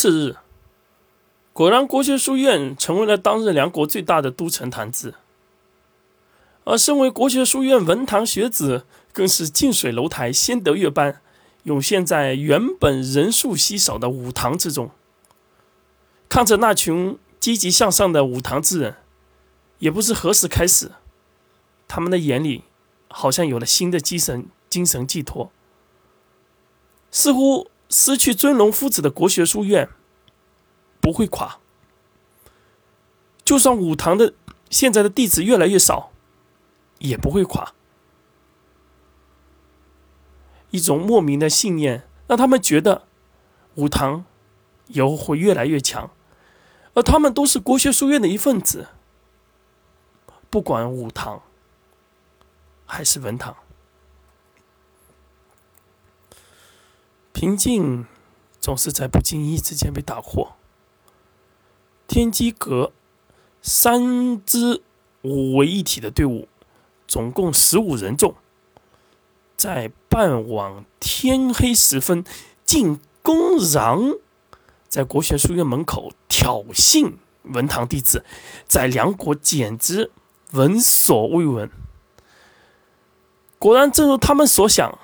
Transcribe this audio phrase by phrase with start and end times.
[0.00, 0.36] 次日，
[1.52, 5.16] 果然国学书院成为了当日梁国最大的都城坛子。
[6.64, 11.20] 而身为国学书院文堂学子，更是近水楼台先得月般，
[11.64, 14.90] 涌现在原本人数稀少的武堂之中。
[16.30, 18.96] 看着那群积极向上的武堂之人，
[19.80, 20.92] 也不知何时开始，
[21.86, 22.64] 他们的眼里
[23.08, 25.52] 好像有了新的精神精神寄托，
[27.10, 29.90] 似乎失去尊龙夫子的国学书院
[31.02, 31.58] 不会垮。
[33.44, 34.32] 就算武堂的
[34.70, 36.12] 现在的弟子越来越少。
[37.00, 37.72] 也不会垮。
[40.70, 43.04] 一种莫名的信念让他们觉得
[43.76, 44.26] 武堂
[44.88, 46.10] 以后会越来越强，
[46.92, 48.88] 而他们都是国学书院的一份子。
[50.50, 51.42] 不管武堂
[52.84, 53.56] 还是文堂，
[57.32, 58.06] 平静
[58.60, 60.56] 总是在不经意之间被打破。
[62.06, 62.92] 天机阁
[63.62, 64.82] 三支
[65.22, 66.48] 五为一体的队伍。
[67.06, 68.36] 总共十五人众，
[69.56, 72.24] 在傍晚天黑时分，
[72.64, 73.98] 竟公然
[74.86, 78.24] 在国学书院门口挑衅文堂弟子，
[78.68, 80.12] 在梁国简直
[80.52, 81.68] 闻所未闻。
[83.58, 84.96] 果然，正如他们所想，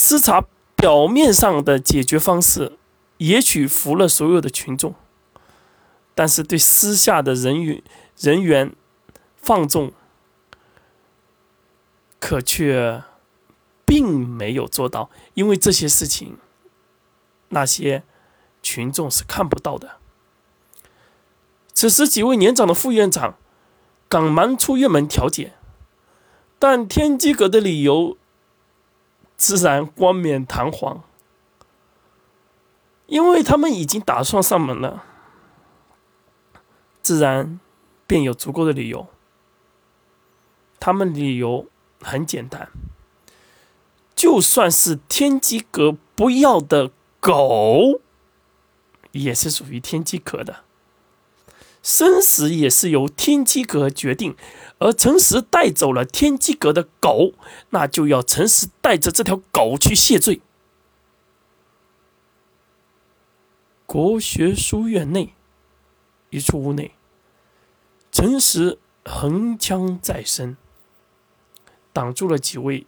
[0.00, 2.78] 视察表面上的解决方式，
[3.18, 4.94] 也许服了所有的群众，
[6.14, 7.82] 但是对私下的人员
[8.18, 8.72] 人员。
[9.42, 9.92] 放纵，
[12.20, 13.02] 可却
[13.86, 16.36] 并没有做到，因为这些事情，
[17.48, 18.02] 那些
[18.62, 19.96] 群众是看不到的。
[21.72, 23.38] 此时，几位年长的副院长
[24.10, 25.54] 赶忙出院门调解，
[26.58, 28.18] 但天机阁的理由
[29.40, 31.02] 自然冠冕堂皇，
[33.06, 35.02] 因为他们已经打算上门了，
[37.00, 37.58] 自然
[38.06, 39.06] 便有足够的理由。
[40.78, 41.66] 他们理由
[42.02, 42.68] 很简单，
[44.14, 48.02] 就算是天机阁不要的狗，
[49.12, 50.64] 也是属于天机阁的，
[51.82, 54.36] 生死也是由天机阁决定。
[54.78, 57.34] 而陈实带走了天机阁的狗，
[57.68, 60.40] 那就要陈实带着这条狗去谢罪。
[63.84, 65.34] 国学书院内
[66.30, 66.92] 一处屋内，
[68.10, 70.56] 陈实横枪在身。
[71.92, 72.86] 挡住了几位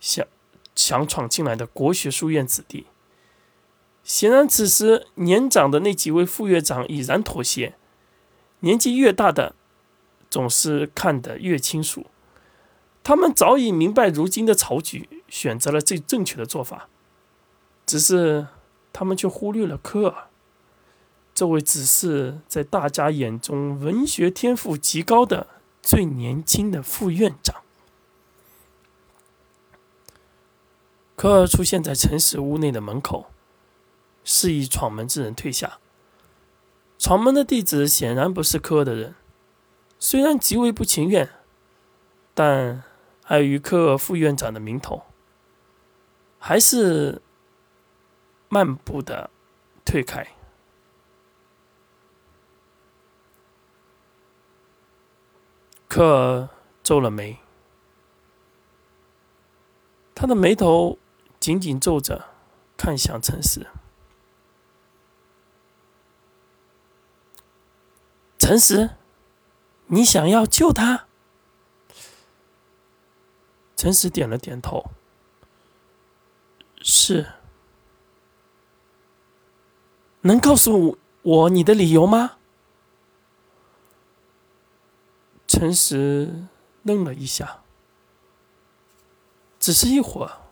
[0.00, 0.26] 想
[0.74, 2.86] 想闯进来的国学书院子弟。
[4.04, 7.74] 显然，此时年长的那几位副院长已然妥协。
[8.60, 9.54] 年纪越大的，
[10.30, 12.06] 总是看得越清楚。
[13.02, 16.88] 他们早已明白如今的朝局，选择了最正确的做法。
[17.86, 18.46] 只是
[18.92, 20.28] 他们却忽略了科尔，
[21.34, 25.48] 这位只是在大家眼中文学天赋极高的
[25.82, 27.56] 最年轻的副院长。
[31.14, 33.26] 科尔出现在陈实屋内的门口，
[34.24, 35.78] 示意闯门之人退下。
[36.98, 39.14] 闯门的弟子显然不是科尔的人，
[39.98, 41.30] 虽然极为不情愿，
[42.34, 42.82] 但
[43.26, 45.02] 碍于科尔副院长的名头，
[46.38, 47.22] 还是
[48.48, 49.30] 漫步的
[49.84, 50.26] 退开。
[55.86, 56.48] 科尔
[56.82, 57.38] 皱了眉，
[60.14, 60.98] 他的眉头。
[61.40, 62.24] 紧紧皱着，
[62.74, 63.66] 看向陈实。
[68.46, 68.90] 陈实，
[69.86, 71.06] 你想要救他？
[73.74, 74.90] 陈实点了点头。
[76.82, 77.26] 是。
[80.20, 82.36] 能告诉我你的理由吗？
[85.46, 86.44] 陈实
[86.82, 87.62] 愣了一下，
[89.58, 90.42] 只是一会儿。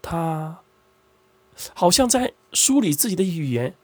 [0.00, 0.62] 他
[1.74, 3.76] 好像在梳理自己的语言，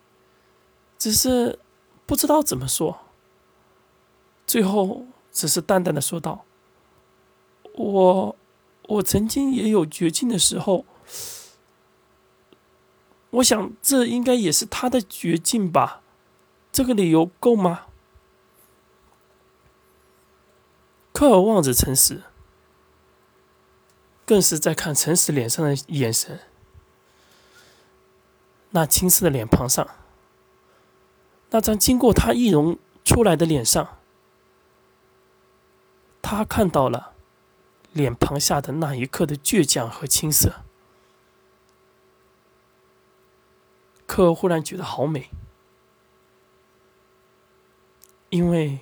[0.97, 1.59] 只是
[2.07, 3.01] 不知道怎么说。
[4.47, 6.45] 最后，只是淡淡的说道
[7.75, 8.37] ：“我，
[8.89, 10.85] 我曾经也有绝境的时候。
[13.31, 16.03] 我想，这应该也是他的绝境吧？
[16.71, 17.87] 这个理由够吗？”
[21.13, 22.23] 科尔望着陈实。
[24.27, 26.41] 更是在看陈实脸上的眼神，
[28.71, 29.87] 那青涩的脸庞上，
[31.55, 33.99] 那张经过他易容出来的脸上，
[36.21, 37.13] 他看到了
[37.93, 40.65] 脸庞下的那一刻的倔强和青涩。
[44.05, 45.31] 可忽然觉得好美，
[48.31, 48.81] 因为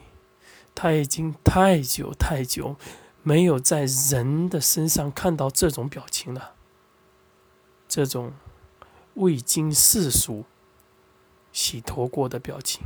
[0.74, 2.76] 他已经太久太久
[3.22, 6.54] 没有在人的身上看到这种表情了，
[7.86, 8.32] 这种
[9.16, 10.46] 未经世俗
[11.52, 12.82] 洗脱过的表情。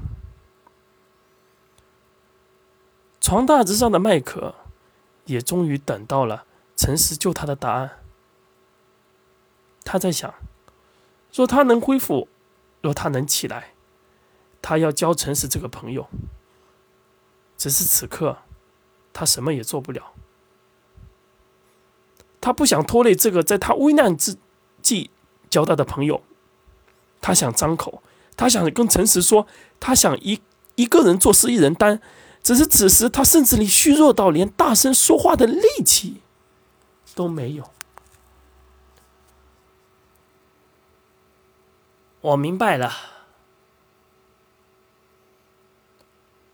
[3.20, 4.54] 床榻子上的麦克
[5.24, 6.44] 也终于等到了
[6.76, 7.98] 诚实救他的答案。
[9.84, 10.34] 他在想，
[11.32, 12.28] 若他能恢复，
[12.82, 13.72] 若他能起来，
[14.60, 16.08] 他要交诚实这个朋友。
[17.56, 18.38] 只是此刻，
[19.12, 20.12] 他什么也做不了。
[22.40, 24.36] 他不想拖累这个在他危难之
[24.82, 25.10] 际
[25.50, 26.22] 交代的朋友。
[27.20, 28.02] 他想张口，
[28.36, 29.46] 他想跟诚实说，
[29.80, 30.40] 他想一
[30.74, 32.00] 一个人做事一人担。
[32.42, 36.22] 只是此时，他甚至连虚弱到连大声说话的力气
[37.14, 37.70] 都没有。
[42.20, 42.92] 我明白了，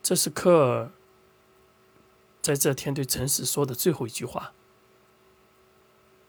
[0.02, 0.90] 这是科尔
[2.40, 4.52] 在这天对诚实说的最后一句话。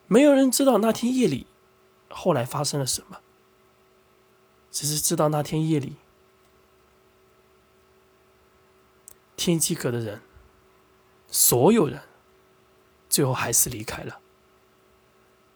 [0.07, 1.47] 没有人知道那天夜里
[2.09, 3.19] 后来发生了什么，
[4.73, 5.95] 只是知道那天夜里。
[9.37, 10.21] 天机阁的人，
[11.27, 12.01] 所有人，
[13.07, 14.19] 最后还是离开了，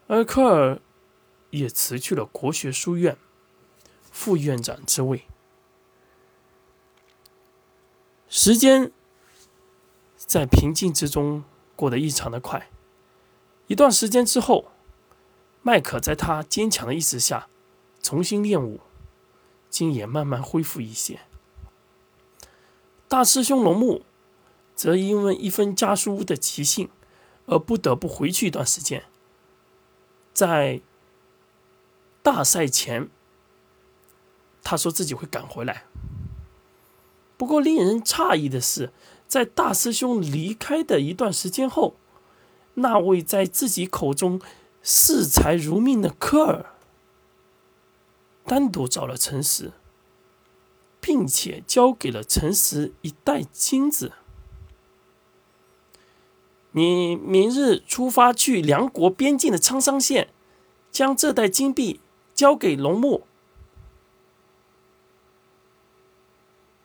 [0.06, 0.80] 而科尔
[1.50, 3.16] 也辞去了国学书院
[4.10, 5.24] 副院长之位。
[8.28, 8.92] 时间
[10.16, 11.42] 在平静之中
[11.74, 12.70] 过得异常的快。
[13.68, 14.70] 一段时间之后，
[15.62, 17.48] 麦克在他坚强的意志下
[18.02, 18.80] 重新练武，
[19.70, 21.20] 竟也慢慢恢复一些。
[23.08, 24.02] 大师兄龙木
[24.74, 26.88] 则因为一封家书的急信，
[27.46, 29.04] 而不得不回去一段时间。
[30.34, 30.82] 在
[32.22, 33.08] 大赛前，
[34.62, 35.84] 他说自己会赶回来。
[37.36, 38.92] 不过，令人诧异的是，
[39.26, 41.96] 在大师兄离开的一段时间后，
[42.74, 44.40] 那位在自己口中
[44.82, 46.74] 视财如命的科尔，
[48.48, 49.72] 单独找了陈实。
[51.00, 54.12] 并且交给了陈实一袋金子。
[56.72, 60.28] 你明日出发去梁国边境的沧桑县，
[60.90, 62.00] 将这袋金币
[62.34, 63.26] 交给龙木。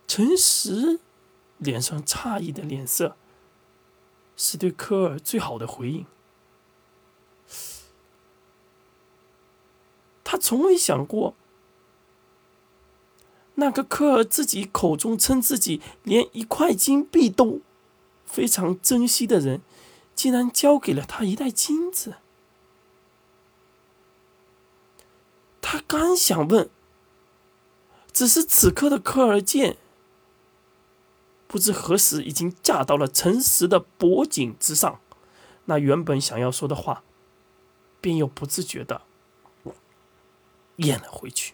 [0.08, 1.00] 陈实
[1.58, 3.18] 脸上诧异的脸色，
[4.38, 6.06] 是对科尔最好的回应。
[10.24, 11.36] 他从未想过。
[13.56, 17.62] 那个科尔自己口中称自己连一块金币都
[18.26, 19.62] 非常珍惜的人，
[20.16, 22.16] 竟然交给了他一袋金子。
[25.62, 26.70] 他刚想问，
[28.12, 29.78] 只是此刻的科尔见，
[31.48, 35.00] 不知何时已经架到了诚实的脖颈之上，
[35.66, 37.04] 那原本想要说的话，
[38.02, 39.04] 便又不自觉的
[40.78, 41.54] 咽了回去。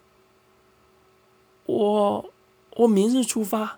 [1.69, 2.25] 我
[2.77, 3.77] 我明日出发。